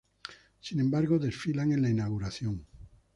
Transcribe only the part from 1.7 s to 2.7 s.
en la inauguración.